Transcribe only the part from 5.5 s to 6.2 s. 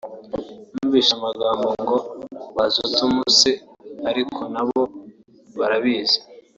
barabizi